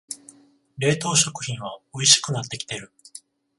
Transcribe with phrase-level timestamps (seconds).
[0.79, 2.91] 冷凍食品はおいしくなってきてる